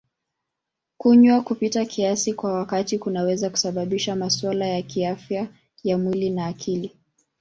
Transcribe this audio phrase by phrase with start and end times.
[0.97, 5.47] Kunywa kupita kiasi kwa wakati kunaweza kusababisha masuala ya kiafya
[5.83, 6.95] ya mwili na akili.